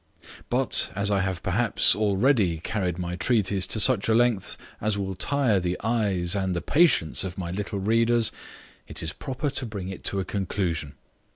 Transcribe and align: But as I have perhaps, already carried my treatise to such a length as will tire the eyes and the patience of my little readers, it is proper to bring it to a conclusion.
But 0.49 0.89
as 0.95 1.11
I 1.11 1.19
have 1.19 1.43
perhaps, 1.43 1.95
already 1.95 2.57
carried 2.57 2.97
my 2.97 3.15
treatise 3.15 3.67
to 3.67 3.79
such 3.79 4.09
a 4.09 4.15
length 4.15 4.57
as 4.81 4.97
will 4.97 5.13
tire 5.13 5.59
the 5.59 5.77
eyes 5.83 6.35
and 6.35 6.55
the 6.55 6.59
patience 6.63 7.23
of 7.23 7.37
my 7.37 7.51
little 7.51 7.77
readers, 7.77 8.31
it 8.87 9.03
is 9.03 9.13
proper 9.13 9.51
to 9.51 9.65
bring 9.67 9.89
it 9.89 10.03
to 10.05 10.19
a 10.19 10.25
conclusion. 10.25 10.95